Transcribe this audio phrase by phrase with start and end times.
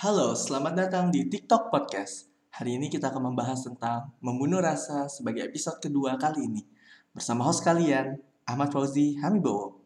[0.00, 2.32] Halo, selamat datang di TikTok Podcast.
[2.56, 6.64] Hari ini kita akan membahas tentang membunuh rasa sebagai episode kedua kali ini.
[7.12, 8.16] Bersama host kalian,
[8.48, 9.79] Ahmad Fauzi Hamibowo.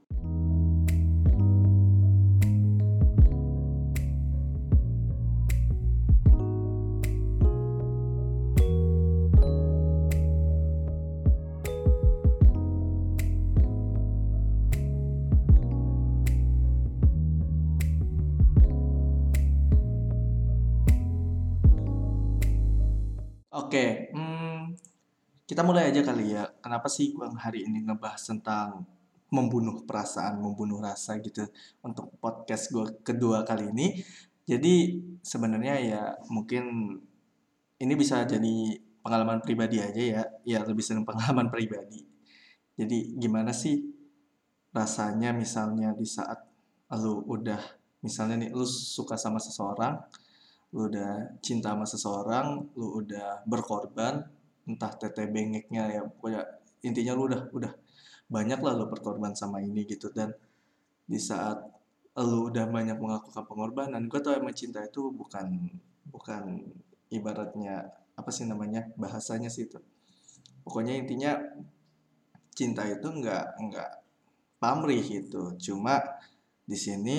[25.54, 26.50] Kita mulai aja kali ya.
[26.58, 28.82] Kenapa sih gua hari ini ngebahas tentang
[29.30, 31.46] membunuh perasaan, membunuh rasa gitu
[31.78, 34.02] untuk podcast gue kedua kali ini.
[34.42, 36.98] Jadi sebenarnya ya mungkin
[37.78, 42.02] ini bisa jadi pengalaman pribadi aja ya, ya lebih sering pengalaman pribadi.
[42.74, 43.78] Jadi gimana sih
[44.74, 46.50] rasanya misalnya di saat
[46.98, 47.62] lu udah
[48.02, 50.02] misalnya nih lu suka sama seseorang,
[50.74, 54.33] lu udah cinta sama seseorang, lu udah berkorban,
[54.64, 56.42] entah teteh bengeknya ya, pokoknya
[56.84, 57.72] intinya lu udah udah
[58.28, 60.32] banyak lah lu berkorban sama ini gitu dan
[61.04, 61.60] di saat
[62.14, 65.66] lu udah banyak melakukan pengorbanan, gue tau emang cinta itu bukan
[66.08, 66.62] bukan
[67.10, 69.82] ibaratnya apa sih namanya bahasanya sih itu.
[70.62, 71.34] Pokoknya intinya
[72.54, 73.90] cinta itu nggak nggak
[74.62, 75.58] pamrih gitu.
[75.58, 75.98] Cuma
[76.64, 77.18] di sini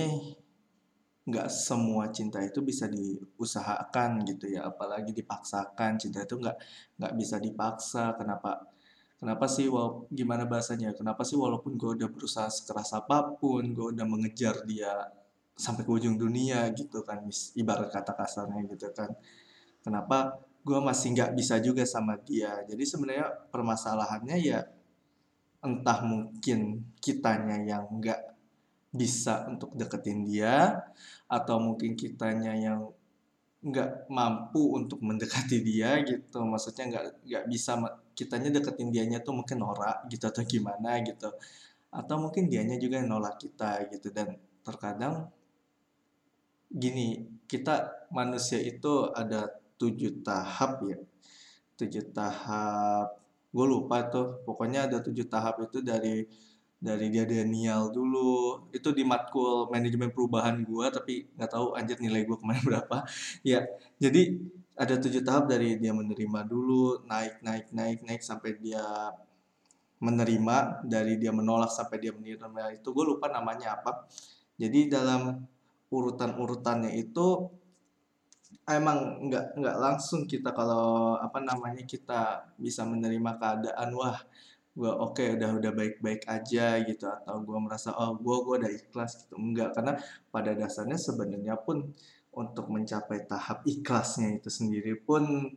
[1.26, 6.58] nggak semua cinta itu bisa diusahakan gitu ya apalagi dipaksakan cinta itu nggak
[7.02, 8.14] nggak bisa dipaksa.
[8.14, 8.62] Kenapa
[9.18, 13.88] kenapa sih wow, gimana bahasanya kenapa sih walaupun gue udah berusaha sekeras apa pun gue
[13.98, 14.94] udah mengejar dia
[15.58, 17.24] sampai ke ujung dunia gitu kan
[17.58, 19.10] ibarat kata kasarnya gitu kan.
[19.82, 22.62] Kenapa gue masih nggak bisa juga sama dia?
[22.70, 24.62] Jadi sebenarnya permasalahannya ya
[25.66, 28.35] entah mungkin kitanya yang nggak
[28.96, 30.82] bisa untuk deketin dia
[31.28, 32.90] atau mungkin kitanya yang
[33.66, 36.38] nggak mampu untuk mendekati dia gitu.
[36.46, 37.72] Maksudnya nggak nggak bisa
[38.14, 41.34] kitanya deketin dianya tuh mungkin norak gitu atau gimana gitu.
[41.90, 44.14] Atau mungkin dianya juga nolak kita gitu.
[44.14, 45.30] Dan terkadang
[46.70, 49.50] gini kita manusia itu ada
[49.82, 51.00] tujuh tahap ya.
[51.82, 53.18] Tujuh tahap
[53.50, 54.46] gue lupa tuh.
[54.46, 56.30] Pokoknya ada tujuh tahap itu dari
[56.86, 58.70] dari dia Daniel dulu.
[58.70, 62.98] Itu di matkul manajemen perubahan gue tapi nggak tahu anjir nilai gue kemarin berapa.
[63.42, 63.66] Ya
[63.98, 64.38] jadi
[64.78, 68.86] ada tujuh tahap dari dia menerima dulu naik naik naik naik sampai dia
[69.98, 70.86] menerima.
[70.86, 74.06] Dari dia menolak sampai dia menerima itu gue lupa namanya apa.
[74.62, 75.42] Jadi dalam
[75.90, 77.50] urutan urutannya itu
[78.66, 84.18] emang nggak nggak langsung kita kalau apa namanya kita bisa menerima keadaan wah
[84.76, 87.08] gue oke okay, udah udah baik-baik aja gitu.
[87.08, 89.40] Atau gue merasa oh gue gue udah ikhlas gitu.
[89.40, 89.94] Enggak karena
[90.30, 91.96] pada dasarnya sebenarnya pun
[92.36, 95.56] untuk mencapai tahap ikhlasnya itu sendiri pun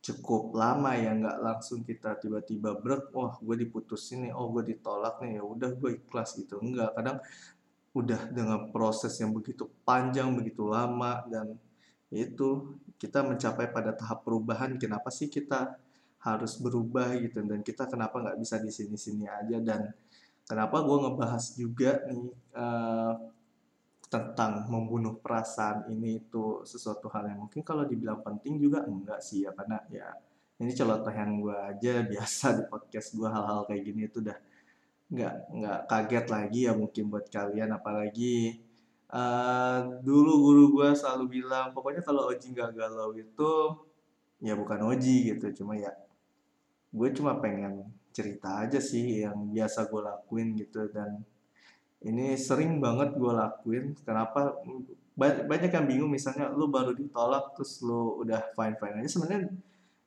[0.00, 5.20] cukup lama ya nggak langsung kita tiba-tiba brek wah gue diputusin nih oh gue ditolak
[5.20, 6.62] nih ya udah gue ikhlas gitu.
[6.62, 7.18] Enggak kadang
[7.90, 11.58] udah dengan proses yang begitu panjang begitu lama dan
[12.10, 15.74] itu kita mencapai pada tahap perubahan kenapa sih kita
[16.20, 17.40] harus berubah gitu.
[17.44, 19.56] Dan kita kenapa nggak bisa di sini-sini aja?
[19.60, 19.88] Dan
[20.44, 23.14] kenapa gue ngebahas juga nih uh,
[24.10, 29.48] tentang membunuh perasaan ini itu sesuatu hal yang mungkin kalau dibilang penting juga enggak sih
[29.48, 29.54] ya.
[29.56, 30.12] Karena ya
[30.60, 34.38] ini celotehan gue aja biasa di podcast gue hal-hal kayak gini itu udah
[35.10, 37.70] nggak nggak kaget lagi ya mungkin buat kalian.
[37.72, 38.60] Apalagi
[39.08, 43.52] uh, dulu guru gue selalu bilang pokoknya kalau Oji nggak galau itu
[44.42, 45.64] ya bukan Oji gitu.
[45.64, 45.94] Cuma ya
[46.90, 51.22] gue cuma pengen cerita aja sih yang biasa gue lakuin gitu dan
[52.00, 53.92] ini sering banget gue lakuin.
[54.02, 54.56] Kenapa?
[55.20, 59.08] Banyak yang bingung misalnya lu baru ditolak terus lu udah fine fine aja.
[59.20, 59.52] Sebenarnya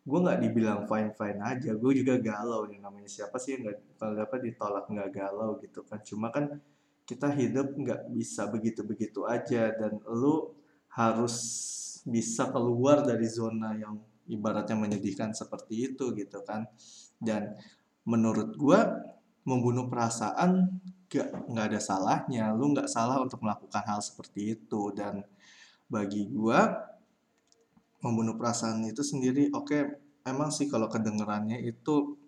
[0.04, 4.20] gue nggak dibilang fine fine aja gue juga galau nih namanya siapa sih yang kalau
[4.20, 6.02] dapat ditolak nggak galau gitu kan.
[6.02, 6.60] Cuma kan
[7.06, 10.50] kita hidup nggak bisa begitu begitu aja dan lu
[10.92, 11.36] harus
[12.04, 16.67] bisa keluar dari zona yang ibaratnya menyedihkan seperti itu gitu kan.
[17.20, 17.55] Dan
[18.08, 18.79] menurut gue
[19.43, 20.79] membunuh perasaan
[21.11, 22.52] gak nggak ada salahnya.
[22.55, 24.91] Lu nggak salah untuk melakukan hal seperti itu.
[24.96, 25.23] Dan
[25.87, 26.59] bagi gue
[28.03, 29.81] membunuh perasaan itu sendiri oke okay,
[30.28, 32.19] emang sih kalau kedengerannya itu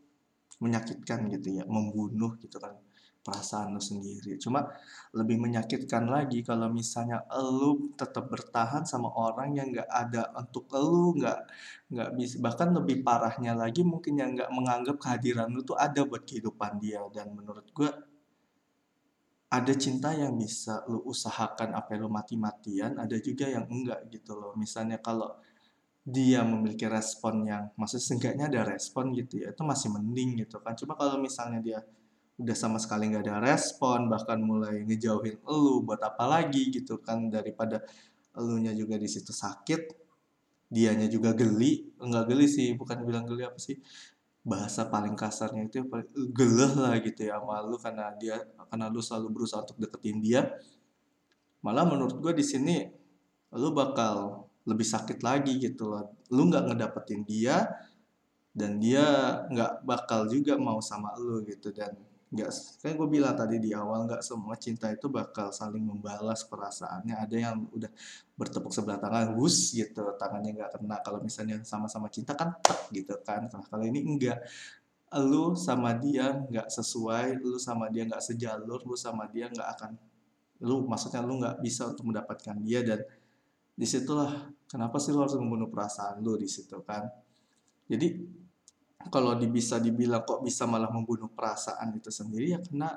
[0.63, 2.79] menyakitkan gitu ya membunuh gitu kan
[3.25, 4.37] perasaan lo sendiri.
[4.37, 4.69] Cuma
[5.17, 11.17] lebih menyakitkan lagi kalau misalnya lo tetap bertahan sama orang yang nggak ada untuk lo,
[11.17, 11.39] nggak
[11.89, 16.21] nggak bisa bahkan lebih parahnya lagi mungkin yang nggak menganggap kehadiran lo tuh ada buat
[16.21, 17.89] kehidupan dia dan menurut gue
[19.55, 24.51] ada cinta yang bisa lu usahakan apa lu mati-matian, ada juga yang enggak gitu loh.
[24.57, 25.31] Misalnya kalau
[26.05, 30.75] dia memiliki respon yang maksudnya seenggaknya ada respon gitu ya, itu masih mending gitu kan.
[30.77, 31.79] Cuma kalau misalnya dia
[32.35, 37.31] udah sama sekali nggak ada respon, bahkan mulai ngejauhin elu buat apa lagi gitu kan
[37.31, 37.83] daripada
[38.35, 39.81] elunya juga di situ sakit,
[40.67, 43.79] dianya juga geli, enggak geli sih, bukan bilang geli apa sih?
[44.45, 45.81] bahasa paling kasarnya itu
[46.37, 48.37] geleh lah gitu ya malu karena dia
[48.69, 50.53] karena lu selalu berusaha untuk deketin dia.
[51.65, 52.85] Malah menurut gue di sini
[53.57, 56.13] lu bakal lebih sakit lagi gitu loh.
[56.29, 57.65] Lu nggak ngedapetin dia
[58.53, 59.01] dan dia
[59.49, 61.73] nggak bakal juga mau sama lu gitu.
[61.73, 61.97] Dan
[62.35, 62.51] nggak
[62.83, 67.15] kayak gue bilang tadi di awal nggak semua cinta itu bakal saling membalas perasaannya.
[67.15, 67.87] Ada yang udah
[68.35, 70.03] bertepuk sebelah tangan wus gitu.
[70.19, 70.99] Tangannya nggak kena.
[70.99, 73.47] Kalau misalnya sama-sama cinta kan tak gitu kan.
[73.47, 74.43] Nah, kalau ini enggak.
[75.15, 79.91] Lu sama dia nggak sesuai lu sama dia nggak sejalur lu sama dia nggak akan
[80.59, 82.83] lu maksudnya lu nggak bisa untuk mendapatkan dia.
[82.83, 82.99] Dan
[83.75, 87.07] di situlah kenapa sih lu harus membunuh perasaan lu di situ kan?
[87.87, 88.07] Jadi
[89.13, 92.89] kalau bisa dibilang kok bisa malah membunuh perasaan itu sendiri ya karena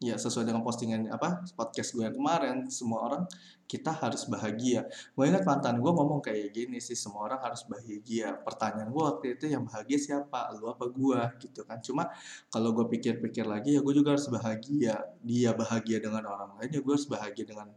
[0.00, 3.22] ya sesuai dengan postingan apa podcast gue yang kemarin semua orang
[3.68, 4.88] kita harus bahagia.
[5.14, 8.34] Gue ingat mantan gue ngomong kayak gini sih semua orang harus bahagia.
[8.42, 10.50] Pertanyaan gue waktu itu yang bahagia siapa?
[10.58, 11.78] Lu apa gue gitu kan.
[11.84, 12.10] Cuma
[12.50, 15.04] kalau gue pikir-pikir lagi ya gue juga harus bahagia.
[15.22, 17.68] Dia bahagia dengan orang lain ya gue harus bahagia dengan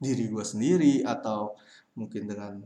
[0.00, 1.58] diri gue sendiri atau
[1.98, 2.64] mungkin dengan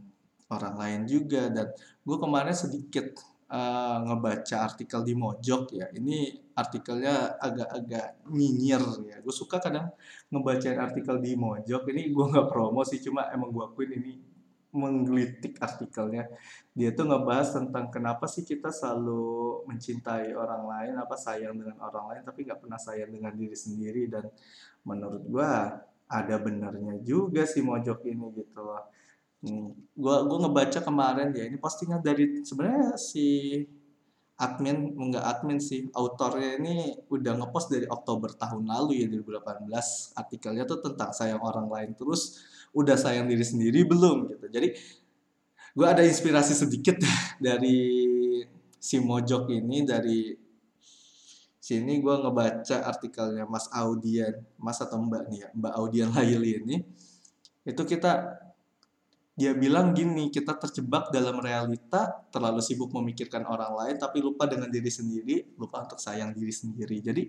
[0.52, 1.49] orang lain juga.
[1.50, 1.73] Dan
[2.05, 3.19] gue kemarin sedikit
[3.54, 5.86] uh, ngebaca artikel di Mojok ya.
[5.94, 9.16] Ini artikelnya agak-agak nyinyir ya.
[9.22, 9.94] Gue suka kadang
[10.34, 11.86] ngebacain artikel di Mojok.
[11.94, 14.12] Ini gue nggak promo sih, cuma emang gue akuin ini
[14.74, 16.26] menggelitik artikelnya.
[16.74, 22.10] Dia tuh ngebahas tentang kenapa sih kita selalu mencintai orang lain, apa sayang dengan orang
[22.10, 24.10] lain, tapi nggak pernah sayang dengan diri sendiri.
[24.10, 24.26] Dan
[24.82, 25.50] menurut gue
[26.10, 28.82] ada benernya juga sih Mojok ini gitu loh
[29.94, 33.61] Gua gua ngebaca kemarin ya ini postingan dari sebenarnya si
[34.35, 39.70] admin enggak admin sih autornya ini udah ngepost dari Oktober tahun lalu ya 2018
[40.19, 42.43] artikelnya tuh tentang sayang orang lain terus
[42.75, 44.46] udah sayang diri sendiri belum gitu.
[44.50, 44.75] Jadi
[45.75, 46.99] gue ada inspirasi sedikit
[47.47, 48.11] dari
[48.79, 50.35] si Mojok ini dari
[51.64, 56.76] sini gue ngebaca artikelnya Mas Audian Mas atau Mbak nih ya Mbak Audian Laili ini.
[57.64, 58.37] Itu kita
[59.34, 64.70] dia bilang gini, kita terjebak dalam realita, terlalu sibuk memikirkan orang lain, tapi lupa dengan
[64.70, 67.02] diri sendiri, lupa untuk sayang diri sendiri.
[67.02, 67.22] Jadi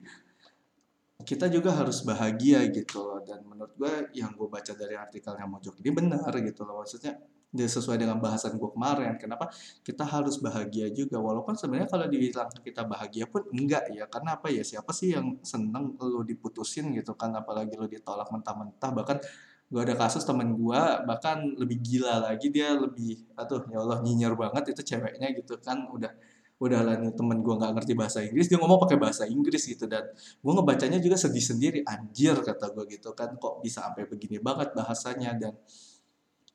[1.26, 3.26] kita juga harus bahagia gitu loh.
[3.26, 6.86] Dan menurut gue yang gue baca dari artikelnya Mojok ini benar gitu loh.
[6.86, 7.18] Maksudnya
[7.50, 9.18] dia sesuai dengan bahasan gue kemarin.
[9.18, 9.50] Kenapa
[9.82, 11.18] kita harus bahagia juga?
[11.18, 14.06] Walaupun sebenarnya kalau dibilang kita bahagia pun enggak ya.
[14.06, 14.62] Karena apa ya?
[14.62, 17.34] Siapa sih yang seneng lo diputusin gitu kan?
[17.34, 18.92] Apalagi lo ditolak mentah-mentah.
[18.94, 19.18] Bahkan
[19.66, 24.38] gue ada kasus temen gue bahkan lebih gila lagi dia lebih atuh ya Allah nyinyir
[24.38, 25.90] banget itu ceweknya gitu kan.
[25.90, 26.14] Udah
[26.56, 29.90] udah lah temen gue nggak ngerti bahasa Inggris dia ngomong pakai bahasa Inggris gitu.
[29.90, 33.36] Dan gue ngebacanya juga sedih sendiri anjir kata gue gitu kan.
[33.36, 35.36] Kok bisa sampai begini banget bahasanya?
[35.36, 35.54] Dan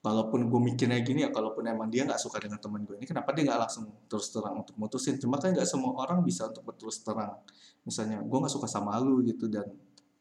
[0.00, 3.36] kalaupun gue mikirnya gini ya kalaupun emang dia nggak suka dengan temen gue ini kenapa
[3.36, 5.20] dia nggak langsung terus terang untuk mutusin?
[5.20, 7.36] Cuma kan nggak semua orang bisa untuk berterus terang.
[7.84, 9.68] Misalnya gue nggak suka sama lu gitu dan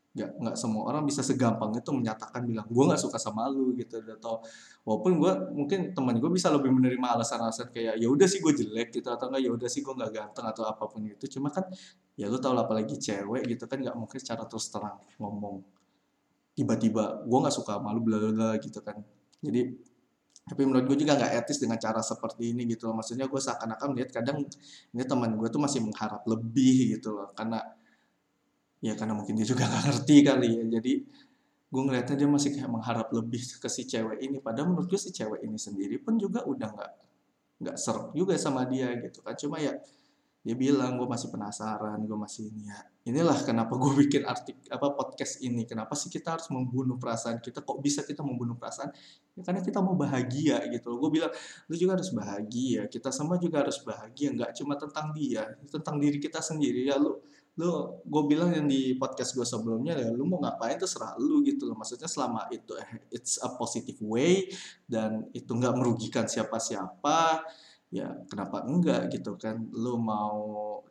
[0.10, 4.02] nggak nggak semua orang bisa segampang itu menyatakan bilang gue nggak suka sama lu gitu.
[4.02, 4.42] Atau
[4.82, 8.90] walaupun gue mungkin teman gue bisa lebih menerima alasan-alasan kayak ya udah sih gue jelek
[8.96, 11.66] gitu atau enggak ya udah sih gue nggak ganteng atau apa pun itu cuma kan
[12.18, 15.62] ya lu tau lah apalagi cewek gitu kan nggak mungkin secara terus terang ngomong
[16.58, 18.98] tiba-tiba gue nggak suka malu bla bla gitu kan.
[19.40, 19.62] Jadi
[20.50, 22.98] tapi menurut gue juga nggak etis dengan cara seperti ini gitu loh.
[22.98, 24.42] Maksudnya gue seakan-akan melihat kadang
[24.98, 27.30] ini teman gue tuh masih mengharap lebih gitu loh.
[27.38, 27.62] Karena
[28.80, 30.64] ya karena mungkin dia juga gak ngerti kali ya.
[30.80, 30.94] Jadi
[31.70, 34.42] gue ngeliatnya dia masih kayak mengharap lebih ke si cewek ini.
[34.42, 36.92] Padahal menurut gue si cewek ini sendiri pun juga udah nggak
[37.60, 39.38] nggak serp juga sama dia gitu kan.
[39.38, 39.78] Cuma ya
[40.40, 42.80] dia bilang gue masih penasaran gue masih ini ya.
[43.12, 45.68] Inilah kenapa gue bikin artik apa podcast ini.
[45.68, 47.62] Kenapa sih kita harus membunuh perasaan kita?
[47.62, 48.90] Kok bisa kita membunuh perasaan?
[49.38, 51.30] Ya karena kita mau bahagia gitu gue bilang
[51.70, 52.90] lu juga harus bahagia.
[52.90, 54.34] Kita semua juga harus bahagia.
[54.34, 57.20] Nggak cuma tentang dia tentang diri kita sendiri ya lu
[57.60, 61.68] lu gue bilang yang di podcast gue sebelumnya ya lu mau ngapain terserah lu gitu
[61.68, 61.76] loh.
[61.76, 64.48] Maksudnya selama itu eh, it's a positive way
[64.88, 67.44] dan itu nggak merugikan siapa-siapa
[67.92, 69.60] ya kenapa enggak gitu kan?
[69.76, 70.40] Lu mau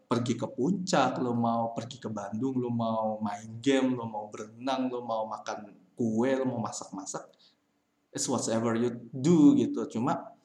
[0.09, 4.89] pergi ke puncak lu mau pergi ke Bandung lu mau main game lu mau berenang
[4.89, 7.29] lu mau makan kue lu mau masak-masak
[8.13, 9.89] it's whatever you do gitu.
[9.89, 10.37] Cuma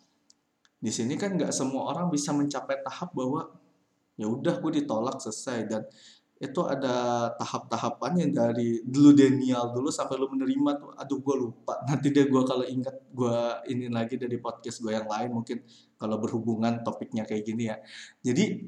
[0.80, 3.56] di sini kan nggak semua orang bisa mencapai tahap bahwa
[4.20, 5.60] ya udah gue ditolak selesai.
[5.70, 5.84] Dan
[6.44, 11.80] itu ada tahap-tahapannya dari dulu denial dulu sampai lu menerima tuh aduh gue lupa.
[11.88, 13.38] Nanti deh gue kalau ingat gue
[13.72, 15.64] ini lagi dari podcast gue yang lain mungkin
[15.96, 17.80] kalau berhubungan topiknya kayak gini ya.
[18.20, 18.60] Jadi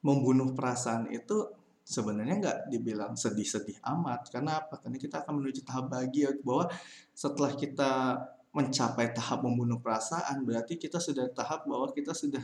[0.00, 1.52] membunuh perasaan itu
[1.84, 4.32] sebenarnya nggak dibilang sedih-sedih amat.
[4.32, 4.80] Karena apa?
[4.80, 6.70] Karena kita akan menuju tahap bahagia bahwa
[7.12, 7.90] setelah kita
[8.50, 12.42] mencapai tahap membunuh perasaan berarti kita sudah tahap bahwa kita sudah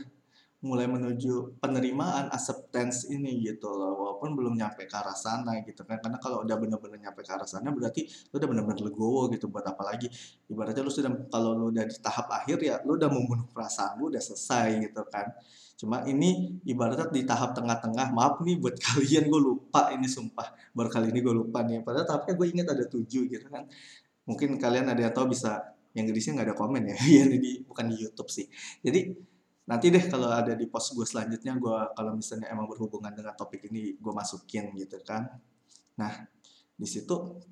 [0.57, 6.01] mulai menuju penerimaan acceptance ini gitu loh walaupun belum nyampe ke arah sana gitu kan.
[6.01, 9.61] Karena kalau udah benar-benar nyampe ke arah sana berarti lu udah benar-benar legowo gitu buat
[9.69, 10.09] apa lagi.
[10.49, 14.09] Ibaratnya lu sudah kalau lu udah di tahap akhir ya lu udah membunuh perasaan lu
[14.09, 15.29] udah selesai gitu kan.
[15.77, 20.57] Cuma ini ibaratnya di tahap tengah-tengah maaf nih buat kalian gue lupa ini sumpah.
[20.73, 23.69] Baru kali ini gue lupa nih padahal tahapnya gue ingat ada tujuh gitu kan.
[24.25, 26.97] Mungkin kalian ada yang tahu bisa yang di sini nggak ada komen ya.
[27.21, 28.49] Ya di bukan di YouTube sih.
[28.81, 29.36] Jadi
[29.67, 33.67] nanti deh kalau ada di post gue selanjutnya gue kalau misalnya emang berhubungan dengan topik
[33.67, 35.27] ini gue masukin gitu kan.
[35.99, 36.13] Nah
[36.77, 37.43] di situ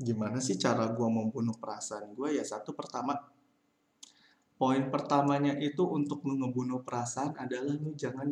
[0.00, 3.18] gimana sih cara gue membunuh perasaan gue ya satu pertama
[4.60, 8.30] poin pertamanya itu untuk ngebunuh perasaan adalah lu jangan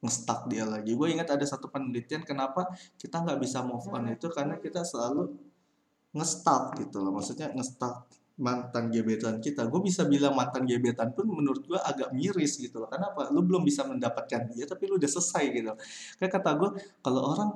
[0.00, 0.94] ngestak dia lagi.
[0.96, 5.34] Gue ingat ada satu penelitian kenapa kita nggak bisa move on itu karena kita selalu
[6.14, 7.12] ngestak gitu loh.
[7.12, 9.70] Maksudnya ngestak mantan gebetan kita.
[9.70, 12.90] Gue bisa bilang mantan gebetan pun menurut gue agak miris gitu loh.
[12.90, 13.30] Kenapa?
[13.30, 15.70] Lu belum bisa mendapatkan dia tapi lu udah selesai gitu.
[16.18, 17.50] Kayak kata gue kalau orang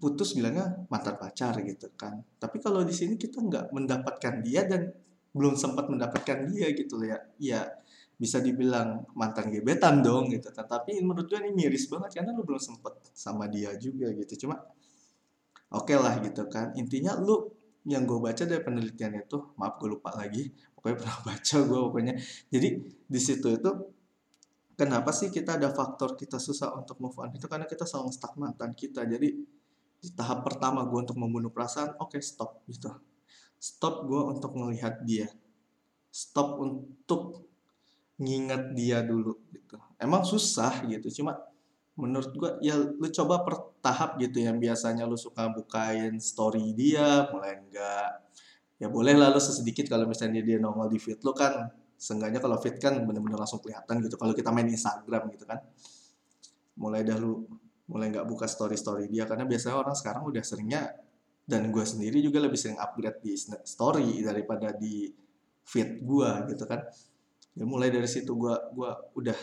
[0.00, 2.24] putus bilangnya mantan pacar gitu kan.
[2.40, 4.88] Tapi kalau di sini kita nggak mendapatkan dia dan
[5.36, 7.18] belum sempat mendapatkan dia gitu loh ya.
[7.36, 7.60] Ya
[8.16, 10.48] bisa dibilang mantan gebetan dong gitu.
[10.56, 14.48] Kan tapi menurut gue ini miris banget karena lu belum sempat sama dia juga gitu.
[14.48, 14.64] Cuma
[15.76, 16.72] oke okay lah gitu kan.
[16.80, 21.56] Intinya lu yang gue baca dari penelitian itu maaf gue lupa lagi pokoknya pernah baca
[21.60, 22.14] gue pokoknya.
[22.48, 22.68] Jadi
[23.04, 23.70] di situ itu
[24.76, 27.36] kenapa sih kita ada faktor kita susah untuk move on?
[27.36, 29.04] Itu karena kita selalu stuck mantan kita.
[29.04, 29.28] Jadi
[30.00, 32.88] di tahap pertama gue untuk membunuh perasaan oke okay, stop gitu.
[33.60, 35.28] Stop gue untuk melihat dia.
[36.08, 37.44] Stop untuk
[38.16, 39.76] nginget dia dulu gitu.
[40.00, 41.20] Emang susah gitu.
[41.20, 41.36] Cuma
[42.00, 43.54] menurut gua ya lu coba per
[43.84, 48.10] tahap gitu yang biasanya lu suka bukain story dia mulai enggak
[48.80, 51.68] ya boleh lah lu sesedikit kalau misalnya dia nongol di feed lu kan
[52.00, 54.16] seenggaknya kalau feed kan bener-bener langsung kelihatan gitu.
[54.16, 55.60] Kalau kita main Instagram gitu kan
[56.80, 57.44] mulai dah lu
[57.92, 59.28] mulai nggak buka story-story dia.
[59.28, 60.96] Karena biasanya orang sekarang udah seringnya
[61.44, 63.36] dan gue sendiri juga lebih sering upgrade di
[63.68, 65.12] story daripada di
[65.60, 66.80] feed gue gitu kan.
[67.52, 69.36] Ya mulai dari situ gue gua udah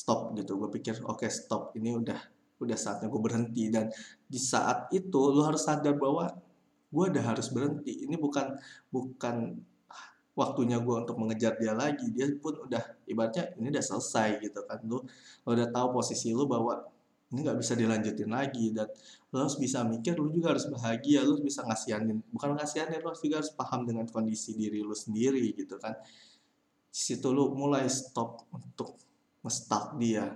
[0.00, 0.56] stop gitu.
[0.56, 1.76] Gue pikir oke okay, stop.
[1.76, 2.20] Ini udah
[2.60, 3.68] udah saatnya gue berhenti.
[3.68, 3.92] Dan
[4.24, 6.32] di saat itu lo harus sadar bahwa
[6.88, 8.08] gue udah harus berhenti.
[8.08, 8.56] Ini bukan
[8.88, 9.60] bukan
[10.32, 12.08] waktunya gue untuk mengejar dia lagi.
[12.12, 14.80] Dia pun udah ibaratnya ini udah selesai gitu kan.
[14.88, 15.04] Lo
[15.44, 16.80] lo udah tahu posisi lo bahwa
[17.30, 18.72] ini nggak bisa dilanjutin lagi.
[18.72, 18.88] Dan
[19.30, 21.20] lo harus bisa mikir lo juga harus bahagia.
[21.22, 25.76] Lo bisa ngasihanin bukan ngasihanin lo juga harus paham dengan kondisi diri lo sendiri gitu
[25.76, 25.92] kan.
[26.90, 29.09] Situ lo mulai stop untuk
[29.44, 30.26] ngestak dia.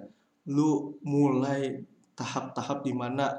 [0.49, 1.85] Lu mulai
[2.15, 3.33] tahap-tahap di mana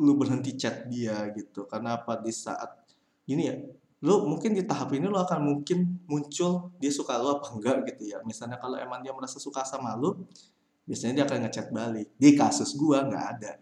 [0.00, 1.64] lu berhenti chat dia gitu.
[1.68, 2.20] Karena apa?
[2.20, 2.84] Di saat
[3.24, 3.56] gini ya
[4.00, 7.84] lu mungkin di tahap ini lu akan mungkin muncul dia suka lu apa enggak?
[7.92, 8.18] gitu ya.
[8.24, 10.24] Misalnya kalau emang dia merasa suka sama lu
[10.88, 12.08] biasanya dia akan ngechat balik.
[12.16, 13.52] Di kasus gua nggak ada.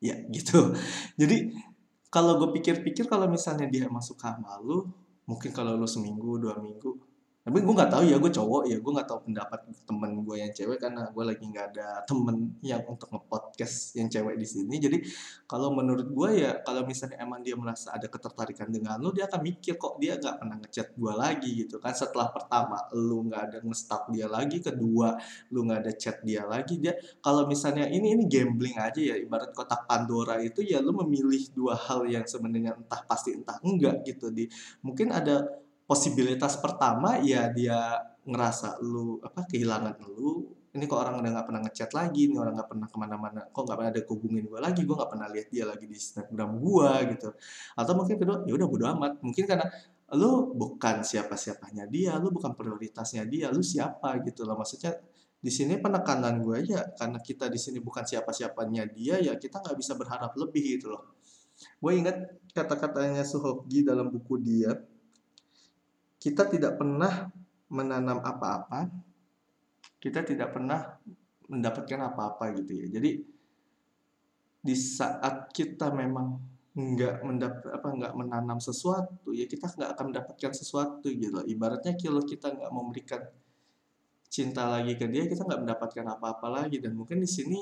[0.00, 0.72] Ya gitu.
[1.20, 1.52] Jadi
[2.08, 4.86] kalau gue pikir-pikir kalau misalnya dia emang suka lu
[5.26, 6.94] mungkin kalau lu seminggu dua minggu
[7.44, 10.52] tapi gue nggak tahu ya gue cowok ya gue nggak tahu pendapat temen gue yang
[10.56, 14.80] cewek karena gue lagi nggak ada temen yang untuk ngepodcast yang cewek di sini.
[14.80, 15.04] Jadi
[15.44, 19.44] kalau menurut gue ya kalau misalnya emang dia merasa ada ketertarikan dengan lu dia akan
[19.44, 21.92] mikir kok dia nggak pernah ngechat gue lagi gitu kan.
[21.92, 25.20] Setelah pertama lu nggak ada ngestak dia lagi kedua
[25.52, 29.52] lu nggak ada chat dia lagi dia kalau misalnya ini ini gambling aja ya ibarat
[29.52, 34.32] kotak Pandora itu ya lu memilih dua hal yang sebenarnya entah pasti entah enggak gitu
[34.32, 34.48] di
[34.80, 40.48] mungkin ada posibilitas pertama ya dia ngerasa lu apa kehilangan lu.
[40.74, 43.40] Ini kok orang udah nggak pernah ngechat lagi ini orang nggak pernah ke mana-mana.
[43.46, 44.82] Kok nggak pernah ada hubungin gue lagi?
[44.82, 47.28] Gue nggak pernah lihat dia lagi di snapgram gue gitu.
[47.78, 49.12] Atau mungkin kedua ya udah bodo amat.
[49.22, 49.66] Mungkin karena
[50.18, 54.58] lu bukan siapa-siapanya dia lu bukan prioritasnya dia lu siapa gitu loh.
[54.58, 54.98] Maksudnya
[55.38, 59.76] di sini penekanan gue ya karena kita di sini bukan siapa-siapanya dia ya kita nggak
[59.78, 61.14] bisa berharap lebih gitu loh.
[61.78, 62.18] Gue ingat
[62.50, 64.74] kata-katanya Suhoki dalam buku dia
[66.24, 67.28] kita tidak pernah
[67.68, 68.88] menanam apa-apa,
[70.00, 70.96] kita tidak pernah
[71.52, 72.86] mendapatkan apa-apa gitu ya.
[72.96, 73.20] Jadi
[74.64, 76.40] di saat kita memang
[76.74, 81.44] nggak mendapat apa nggak menanam sesuatu ya kita nggak akan mendapatkan sesuatu gitu.
[81.44, 83.22] Ibaratnya kalau kita nggak memberikan
[84.32, 86.80] cinta lagi ke dia kita nggak mendapatkan apa-apa lagi.
[86.80, 87.60] Dan mungkin di sini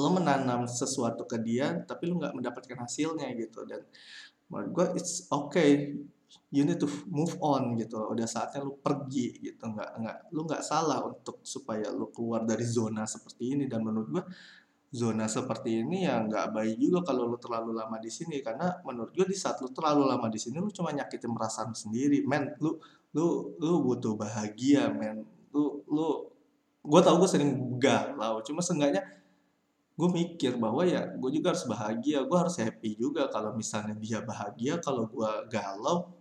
[0.00, 3.68] lo menanam sesuatu ke dia tapi lo nggak mendapatkan hasilnya gitu.
[3.68, 3.84] Dan
[4.48, 6.00] menurut gue it's okay
[6.50, 7.98] you need to move on gitu.
[8.10, 9.70] Udah saatnya lu pergi gitu.
[9.70, 13.64] Nggak nggak lu nggak salah untuk supaya lu keluar dari zona seperti ini.
[13.70, 14.24] Dan menurut gua
[14.90, 18.42] zona seperti ini ya nggak baik juga kalau lu terlalu lama di sini.
[18.42, 22.26] Karena menurut gue di saat lu terlalu lama di sini lu cuma nyakitin perasaan sendiri.
[22.26, 22.78] Men lu
[23.14, 25.22] lu lu butuh bahagia men.
[25.54, 26.26] Lu lu
[26.80, 29.04] gue tau gue sering galau cuma seenggaknya
[30.00, 32.26] gue mikir bahwa ya gue juga harus bahagia.
[32.26, 36.19] Gue harus happy juga kalau misalnya dia bahagia kalau gue galau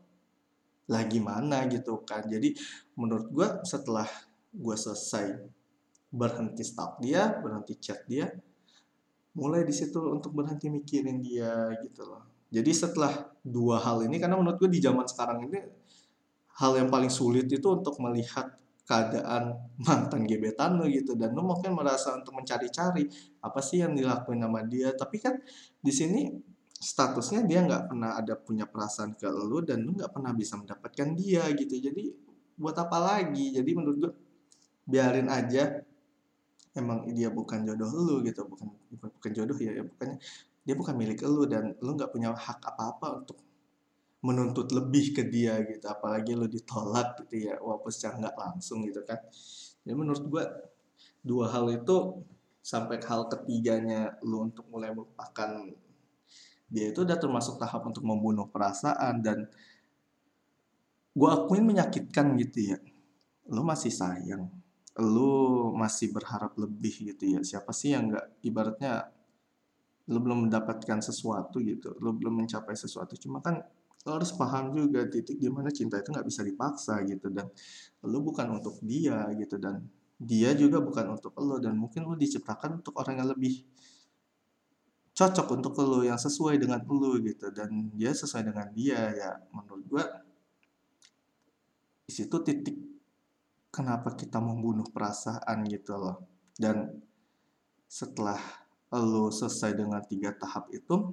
[0.90, 2.26] lah gimana gitu kan.
[2.26, 2.58] Jadi
[2.98, 4.10] menurut gue setelah
[4.50, 5.38] gue selesai
[6.10, 8.26] berhenti stalk dia berhenti chat dia
[9.38, 12.26] mulai di situ untuk berhenti mikirin dia gitu loh.
[12.50, 15.62] Jadi setelah dua hal ini karena menurut gue di zaman sekarang ini
[16.60, 18.50] hal yang paling sulit itu untuk melihat
[18.90, 19.54] keadaan
[19.86, 21.14] mantan gebetan lo gitu.
[21.14, 23.06] Dan lo mungkin merasa untuk mencari-cari
[23.46, 24.90] apa sih yang dilakuin sama dia?
[24.98, 25.38] Tapi kan
[25.78, 26.26] di sini
[26.80, 31.12] statusnya dia nggak pernah ada punya perasaan ke lo dan lo nggak pernah bisa mendapatkan
[31.12, 31.76] dia gitu.
[31.76, 32.16] Jadi
[32.56, 33.52] buat apa lagi?
[33.52, 34.12] Jadi menurut gue
[34.88, 35.84] biarin aja.
[36.72, 40.18] Emang dia bukan jodoh lu gitu bukan bukan jodoh ya, ya bukannya.
[40.64, 43.38] Dia bukan milik lu dan lu nggak punya hak apa-apa untuk
[44.24, 45.84] menuntut lebih ke dia gitu.
[45.84, 49.20] Apalagi lu ditolak gitu ya walaupun secara nggak langsung gitu kan.
[49.84, 50.48] Jadi menurut gua
[51.20, 52.24] dua hal itu
[52.64, 55.68] sampai hal ketiganya lu untuk mulai melupakan
[56.70, 59.50] dia itu udah termasuk tahap untuk membunuh perasaan dan
[61.18, 62.78] gua akuin menyakitkan gitu ya.
[63.50, 64.48] Lu masih sayang
[65.00, 67.40] lu masih berharap lebih gitu ya.
[67.40, 69.08] Siapa sih yang nggak ibaratnya
[70.10, 73.16] lu belum mendapatkan sesuatu gitu lu belum mencapai sesuatu.
[73.16, 73.64] Cuma kan
[74.08, 77.52] lo harus paham juga titik di mana cinta itu nggak bisa dipaksa gitu dan
[78.08, 79.84] lu bukan untuk dia gitu dan
[80.16, 83.60] dia juga bukan untuk lo dan mungkin lu diciptakan untuk orang yang lebih
[85.20, 87.52] cocok untuk lo yang sesuai dengan lo gitu.
[87.52, 90.06] Dan dia sesuai dengan dia ya menurut gua
[92.08, 92.80] di situ titik
[93.68, 96.24] kenapa kita membunuh perasaan gitu loh.
[96.56, 97.04] Dan
[97.92, 98.40] setelah
[98.96, 101.12] lo selesai dengan tiga tahap itu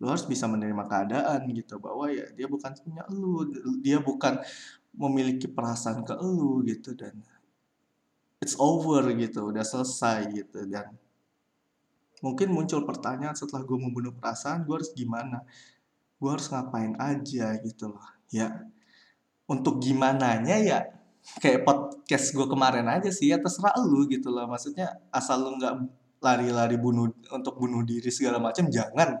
[0.00, 3.44] lo harus bisa menerima keadaan gitu bahwa ya dia bukan punya lo
[3.82, 4.38] dia bukan
[4.94, 6.94] memiliki perasaan ke lo gitu.
[6.94, 7.18] Dan
[8.38, 10.62] it's over gitu udah selesai gitu.
[10.70, 10.94] Dan
[12.20, 15.44] mungkin muncul pertanyaan setelah gue membunuh perasaan gue harus gimana?
[16.20, 18.64] Gue harus ngapain aja gitu loh ya.
[19.50, 20.78] Untuk gimana nya ya
[21.40, 24.46] kayak podcast gue kemarin aja sih ya terserah lu gitu loh.
[24.46, 25.74] Maksudnya asal lu nggak
[26.20, 29.18] lari-lari bunuh untuk bunuh diri segala macam jangan.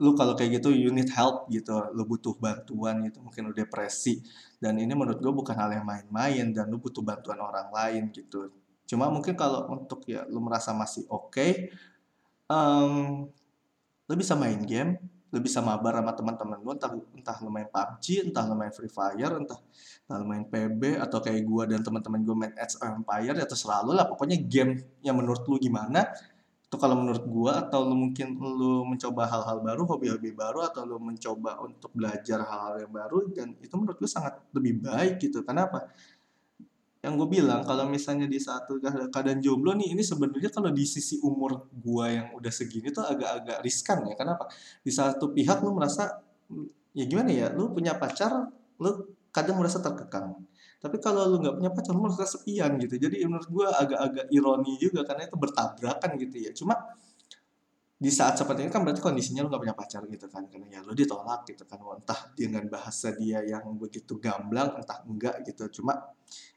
[0.00, 4.24] Lu kalau kayak gitu you need help gitu lu butuh bantuan gitu mungkin lu depresi.
[4.56, 8.48] Dan ini menurut gue bukan hal yang main-main dan lu butuh bantuan orang lain gitu.
[8.90, 11.70] Cuma mungkin kalau untuk ya lu merasa masih oke okay,
[12.50, 13.30] um,
[14.10, 14.98] lu bisa main game
[15.30, 18.90] lu bisa mabar sama teman-teman lu entah entah lu main PUBG entah lu main Free
[18.90, 23.38] Fire entah, entah lu main PB atau kayak gua dan teman-teman gua main of Empire
[23.38, 24.10] ya terserah lu lah.
[24.10, 26.10] Pokoknya game yang menurut lu gimana
[26.66, 30.98] itu kalau menurut gua atau lu mungkin lu mencoba hal-hal baru hobi-hobi baru atau lu
[30.98, 35.46] mencoba untuk belajar hal-hal yang baru dan itu menurut gua sangat lebih baik gitu.
[35.46, 35.86] Kenapa
[37.00, 38.76] yang gue bilang kalau misalnya di satu
[39.08, 43.64] keadaan jomblo nih ini sebenarnya kalau di sisi umur gue yang udah segini tuh agak-agak
[43.64, 44.14] riskan ya.
[44.20, 44.52] Kenapa?
[44.84, 46.20] Di satu pihak lu merasa
[46.92, 47.48] ya gimana ya?
[47.56, 50.44] Lu punya pacar lu kadang merasa terkekang.
[50.80, 53.00] Tapi kalau lu nggak punya pacar lu merasa sepian gitu.
[53.00, 56.52] Jadi menurut gue agak-agak ironi juga karena itu bertabrakan gitu ya.
[56.52, 56.76] Cuma
[58.00, 60.80] di saat seperti ini kan berarti kondisinya lu gak punya pacar gitu kan karena ya
[60.80, 61.76] lu ditolak gitu kan.
[62.00, 65.68] Entah dengan bahasa dia yang begitu gamblang entah enggak gitu.
[65.68, 66.00] Cuma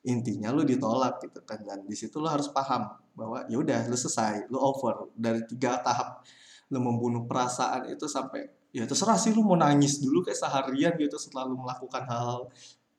[0.08, 1.60] intinya lu ditolak gitu kan.
[1.60, 5.12] Dan di situ lu harus paham bahwa ya udah lu selesai lu over.
[5.20, 6.24] Dari tiga tahap
[6.72, 11.20] lu membunuh perasaan itu sampai ya terserah sih lu mau nangis dulu kayak seharian gitu
[11.20, 12.48] setelah lu melakukan hal,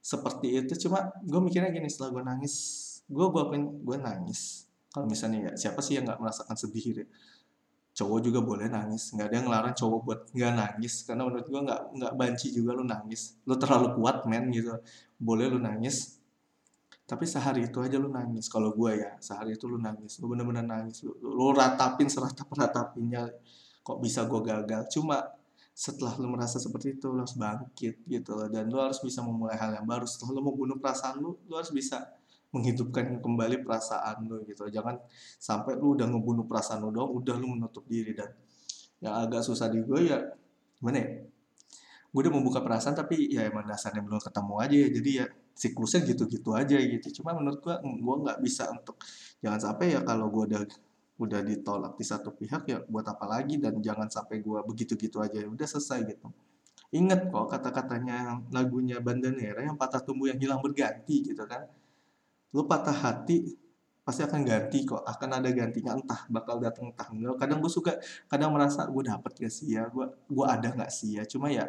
[0.04, 0.84] seperti itu.
[0.84, 2.54] Cuma gue mikirnya gini setelah gue nangis
[3.08, 3.44] gue gue
[3.88, 4.68] gue nangis.
[4.92, 7.08] Kalau misalnya ya siapa sih yang nggak merasakan sedih gitu
[7.94, 9.14] cowok juga boleh nangis.
[9.14, 10.94] Nggak ada yang ngelarang cowok buat nggak nangis.
[11.06, 13.38] Karena menurut gua nggak nggak banci juga lu nangis.
[13.46, 14.74] Lu terlalu kuat men gitu.
[15.16, 16.18] Boleh lu nangis
[17.04, 18.48] tapi sehari itu aja lu nangis.
[18.48, 20.16] Kalau gua ya sehari itu lu nangis.
[20.20, 21.04] Lu bener-bener nangis.
[21.04, 23.28] Lu, lu ratapin seratap ratapinnya
[23.84, 24.88] kok bisa gua gagal?
[24.88, 25.20] Cuma
[25.74, 28.30] setelah lu merasa seperti itu lu harus bangkit gitu.
[28.32, 30.08] Loh dan lu harus bisa memulai hal yang baru.
[30.08, 32.08] Setelah lu membunuh perasaan lu lu harus bisa
[32.54, 34.70] menghidupkan kembali perasaan lu gitu.
[34.70, 35.02] Jangan
[35.42, 38.30] sampai lu udah ngebunuh perasaan lu doang udah lu menutup diri dan
[39.02, 40.22] yang agak susah di gue ya
[40.78, 41.08] gimana ya?
[42.14, 44.88] Gue udah membuka perasaan tapi ya emang dasarnya belum ketemu aja ya.
[44.94, 45.26] Jadi ya
[45.58, 47.06] siklusnya gitu-gitu aja gitu.
[47.20, 49.02] Cuma menurut gue gue nggak bisa untuk
[49.42, 50.62] jangan sampai ya kalau gue udah
[51.14, 55.42] udah ditolak di satu pihak ya buat apa lagi dan jangan sampai gue begitu-gitu aja.
[55.42, 56.30] Ya udah selesai gitu.
[56.94, 61.66] Inget kok kata-katanya lagunya Bandanera yang patah tumbuh yang hilang berganti gitu kan
[62.54, 63.58] lu patah hati
[64.04, 67.34] pasti akan ganti kok akan ada gantinya entah bakal datang entah enggak.
[67.40, 67.92] Kadang gue suka
[68.28, 69.88] kadang merasa gue dapet gak sih ya?
[69.88, 71.24] Gue gue ada nggak sih ya?
[71.24, 71.66] Cuma ya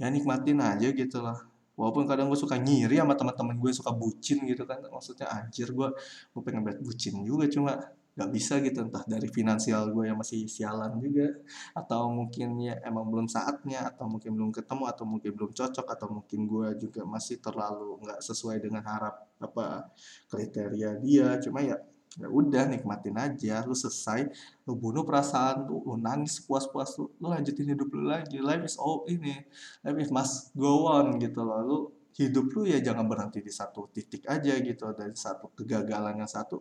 [0.00, 1.38] ya nikmatin aja gitu lah.
[1.76, 5.88] Walaupun kadang gue suka ngiri sama teman-teman gue suka bucin gitu kan maksudnya anjir gue
[6.32, 7.44] gue pengen banget bucin juga.
[7.52, 7.72] Cuma
[8.12, 11.32] nggak bisa gitu entah dari finansial gue yang masih sialan juga
[11.72, 16.06] atau mungkin ya emang belum saatnya atau mungkin belum ketemu atau mungkin belum cocok atau
[16.20, 19.88] mungkin gue juga masih terlalu nggak sesuai dengan harap apa
[20.28, 21.40] kriteria dia.
[21.40, 21.80] Cuma ya
[22.20, 23.64] ya udah nikmatin aja.
[23.64, 24.28] Lu selesai
[24.68, 28.36] lu bunuh perasaan lu, lu nangis puas-puas lu, lu lanjutin hidup lu lagi.
[28.44, 29.40] Life is all ini
[29.80, 31.60] life is must go on gitu loh.
[31.64, 31.78] Lu
[32.12, 36.60] hidup lu ya jangan berhenti di satu titik aja gitu dari satu kegagalan yang satu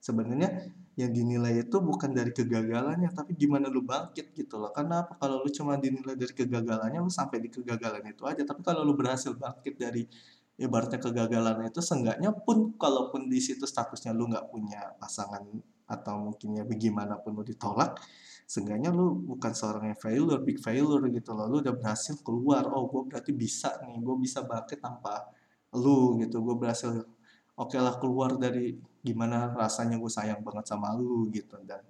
[0.00, 0.50] sebenarnya
[0.96, 4.72] yang dinilai itu bukan dari kegagalannya tapi gimana lu bangkit gitu loh.
[4.72, 5.20] Karena apa?
[5.20, 8.42] Kalau lu cuma dinilai dari kegagalannya lu sampai di kegagalan itu aja.
[8.48, 10.08] Tapi kalau lu berhasil bangkit dari
[10.56, 15.44] ibaratnya kegagalan itu seenggaknya pun kalaupun di situ statusnya lu nggak punya pasangan
[15.84, 18.00] atau mungkin ya bagaimanapun lu ditolak
[18.48, 21.44] seenggaknya lu bukan seorang yang failure big failure gitu loh.
[21.50, 25.28] Lu udah berhasil keluar oh gue berarti bisa nih gue bisa bangkit tanpa
[25.76, 26.40] lu gitu.
[26.40, 27.04] Gue berhasil
[27.52, 31.54] oke okay lah keluar dari gimana rasanya gue sayang banget sama lu gitu.
[31.62, 31.86] Dan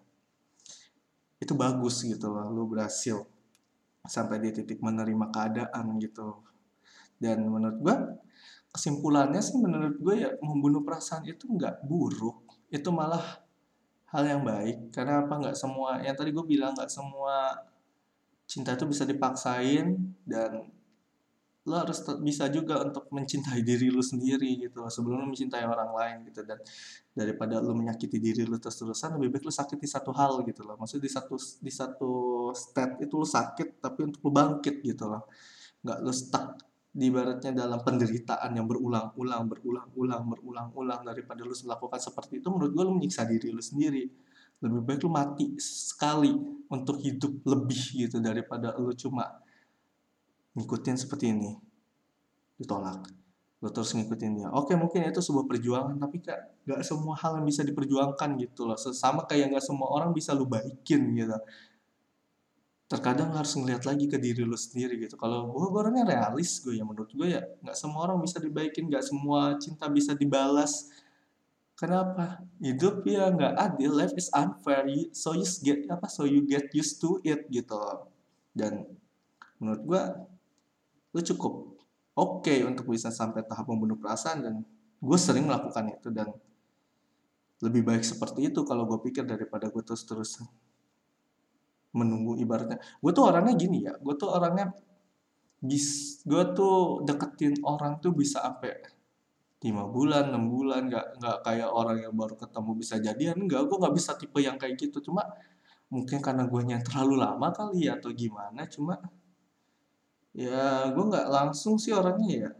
[1.40, 2.52] itu bagus gitu loh.
[2.52, 3.24] Lu berhasil
[4.04, 6.44] sampai di titik menerima keadaan gitu.
[7.16, 7.96] Dan menurut gue
[8.76, 12.44] kesimpulannya sih menurut gue ya membunuh perasaan itu nggak buruk.
[12.68, 13.40] Itu malah
[14.12, 14.92] hal yang baik.
[14.92, 15.32] Karena apa?
[15.40, 17.56] Nggak semua yang tadi gue bilang nggak semua
[18.46, 20.70] cinta itu bisa dipaksain dan
[21.66, 26.16] lo harus bisa juga untuk mencintai diri lo sendiri gitu sebelum lo mencintai orang lain
[26.30, 26.46] gitu.
[26.46, 26.62] Dan
[27.10, 30.78] daripada lo menyakiti diri lo terus-terusan lebih baik lo sakit di satu hal gitu loh.
[30.78, 32.10] Maksudnya di satu di satu
[32.54, 35.26] state itu lo sakit tapi untuk lo bangkit gitu loh.
[35.82, 36.46] Nggak lo stuck
[36.96, 42.84] di baratnya dalam penderitaan yang berulang-ulang, berulang-ulang, berulang-ulang daripada lu melakukan seperti itu menurut gue
[42.88, 44.08] lu menyiksa diri lu sendiri.
[44.64, 46.32] Lebih baik lu mati sekali
[46.72, 49.44] untuk hidup lebih gitu daripada lu cuma
[50.56, 51.52] ngikutin seperti ini.
[52.56, 53.06] Ditolak.
[53.60, 54.48] Lu terus ngikutin dia.
[54.50, 58.76] Oke mungkin itu sebuah perjuangan tapi kak gak semua hal yang bisa diperjuangkan gitu loh.
[58.76, 61.36] Sama kayak gak semua orang bisa lu baikin gitu
[62.86, 66.86] terkadang harus ngeliat lagi ke diri lu sendiri gitu kalau gue orangnya realis gue ya
[66.86, 70.86] menurut gue ya nggak semua orang bisa dibaikin nggak semua cinta bisa dibalas
[71.74, 76.70] kenapa hidup ya nggak adil life is unfair so you get apa so you get
[76.70, 78.06] used to it gitu
[78.54, 78.86] dan
[79.58, 80.02] menurut gue
[81.16, 81.80] lu cukup
[82.12, 84.54] oke okay untuk bisa sampai tahap membunuh perasaan dan
[85.00, 86.28] gue sering melakukan itu dan
[87.64, 90.44] lebih baik seperti itu kalau gue pikir daripada gue terus terusan
[91.96, 92.76] menunggu ibaratnya.
[93.00, 94.68] Gue tuh orangnya gini ya gue tuh orangnya
[95.64, 98.76] bis gue tuh deketin orang tuh bisa sampai
[99.64, 103.76] lima bulan enam bulan nggak nggak kayak orang yang baru ketemu bisa jadian enggak gue
[103.80, 105.24] nggak bisa tipe yang kayak gitu cuma
[105.88, 109.00] mungkin karena gue terlalu lama kali ya atau gimana cuma
[110.36, 112.50] ya gue nggak langsung sih orangnya ya.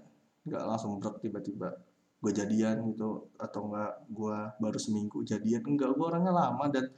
[0.49, 1.77] Nggak langsung brok tiba-tiba.
[2.17, 5.61] Gue jadian gitu atau enggak gue baru seminggu jadian.
[5.69, 6.89] Enggak gue orangnya lama dan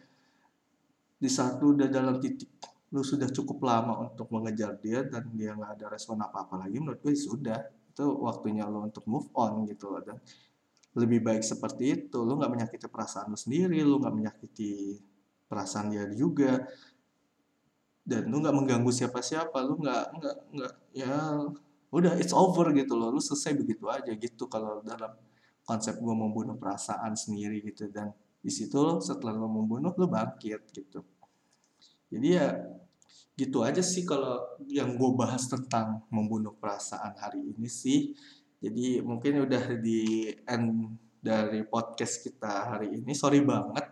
[1.19, 2.47] di saat lu udah dalam titik
[2.89, 7.03] lu sudah cukup lama untuk mengejar dia dan dia nggak ada respon apa-apa lagi menurut
[7.03, 7.61] gue ya sudah.
[7.91, 10.01] Itu waktunya lo untuk move on gitu loh.
[10.07, 10.23] Dan
[10.95, 12.19] lebih baik seperti itu.
[12.23, 15.03] Lu nggak menyakiti perasaan lu sendiri lu nggak menyakiti
[15.51, 16.63] perasaan dia juga
[18.09, 21.13] dan lu nggak mengganggu siapa-siapa lu nggak nggak nggak ya
[21.93, 25.13] udah it's over gitu loh lu selesai begitu aja gitu kalau dalam
[25.69, 27.93] konsep gue membunuh perasaan sendiri gitu.
[27.93, 28.09] Dan
[28.41, 31.05] di situ setelah lo membunuh lo bangkit gitu.
[32.09, 32.57] Jadi ya
[33.37, 38.17] gitu aja sih kalau yang gue bahas tentang membunuh perasaan hari ini sih.
[38.65, 43.13] Jadi mungkin udah di end dari podcast kita hari ini.
[43.13, 43.85] Sorry banget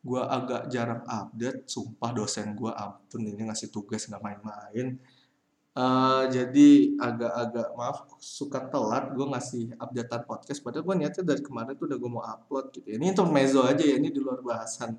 [0.00, 4.96] gue agak jarang update sumpah dosen gue ampun ini ngasih tugas nggak main-main.
[5.70, 10.60] Uh, jadi agak-agak maaf suka telat gue ngasih updatean podcast.
[10.64, 12.88] Padahal gue niatnya dari kemarin tuh udah gue mau upload gitu.
[12.90, 14.98] Ini untuk mezo aja ya ini di luar bahasan.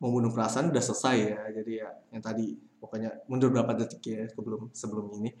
[0.00, 1.40] Membunuh perasaan udah selesai ya.
[1.56, 5.32] Jadi ya yang tadi pokoknya mundur berapa detik ya sebelum sebelum ini.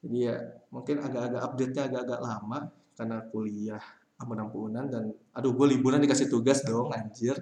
[0.00, 0.36] Jadi ya
[0.70, 2.58] mungkin agak-agak update-nya agak-agak lama
[2.94, 3.84] karena kuliah
[4.20, 7.40] ampun-ampunan dan aduh gue liburan dikasih tugas dong anjir.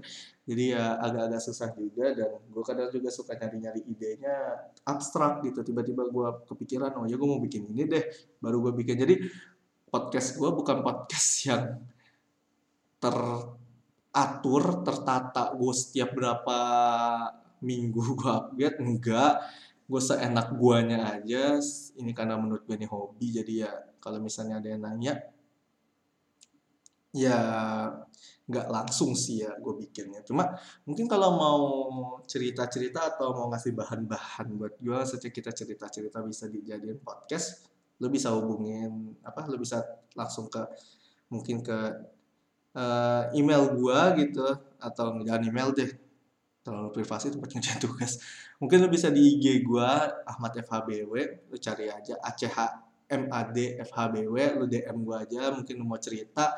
[0.49, 5.67] Jadi ya agak-agak susah juga dan gue kadang juga suka nyari-nyari idenya abstrak gitu.
[5.67, 8.05] Tiba-tiba gue kepikiran oh ya gue mau bikin ini deh
[8.39, 8.95] baru gue bikin.
[8.95, 9.15] Jadi
[9.91, 11.83] podcast gue bukan podcast yang
[13.03, 13.17] ter
[14.15, 16.59] atur tertata gue setiap berapa
[17.59, 19.35] minggu gue update enggak.
[19.89, 21.59] Gue seenak guanya aja
[21.99, 25.17] ini karena menurut gue ini hobi jadi ya kalau misalnya ada yang nanya
[27.13, 27.39] ya
[28.49, 30.25] nggak langsung sih ya gue bikinnya.
[30.25, 30.57] Cuma
[30.89, 31.63] mungkin kalau mau
[32.25, 37.69] cerita-cerita atau mau ngasih bahan-bahan buat gue sejak kita cerita-cerita bisa dijadiin podcast
[37.99, 39.83] lo bisa hubungin apa lo bisa
[40.15, 40.63] langsung ke
[41.29, 41.79] mungkin ke
[42.73, 44.49] uh, email gue gitu
[44.81, 45.91] atau jangan email deh
[46.65, 48.21] terlalu privasi tempat ngerjain tugas.
[48.61, 49.91] Mungkin lo bisa di IG gue
[50.25, 51.13] Ahmad FHBW
[51.53, 52.57] lo cari aja ACH
[53.09, 53.57] MAD
[53.89, 56.53] FHBW lo DM gue aja mungkin lo mau cerita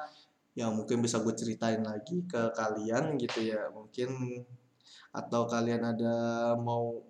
[0.58, 4.10] yang mungkin bisa gue ceritain lagi ke kalian gitu ya mungkin.
[5.10, 6.14] Atau kalian ada
[6.54, 7.02] mau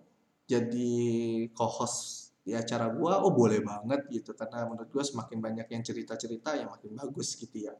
[0.49, 5.83] jadi co-host di acara gue oh boleh banget gitu karena menurut gue semakin banyak yang
[5.85, 7.77] cerita-cerita ya makin bagus gitu ya.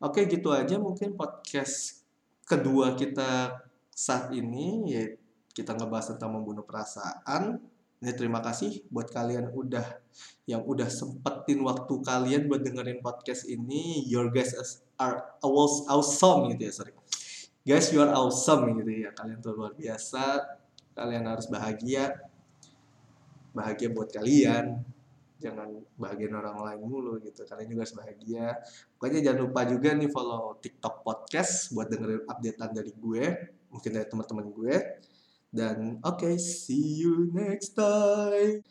[0.00, 2.06] Oke gitu aja mungkin podcast
[2.46, 3.58] kedua kita
[3.90, 5.04] saat ini ya
[5.56, 7.58] kita ngebahas tentang membunuh perasaan.
[7.96, 10.04] Ini terima kasih buat kalian udah
[10.44, 14.04] yang udah sempetin waktu kalian buat dengerin podcast ini.
[14.04, 14.52] Your guys
[15.00, 16.92] are awesome gitu ya, sorry.
[17.64, 19.10] Guys, you are awesome gitu ya.
[19.16, 20.44] Kalian tuh luar biasa.
[20.92, 22.20] Kalian harus bahagia.
[23.56, 24.84] Bahagia buat kalian.
[25.40, 27.48] Jangan bahagian orang lain mulu gitu.
[27.48, 28.60] Kalian juga harus bahagia.
[29.00, 33.24] Pokoknya jangan lupa juga nih follow TikTok podcast buat dengerin updatean dari gue
[33.72, 34.74] mungkin dari teman-teman gue
[35.56, 38.62] oke okay, see you next time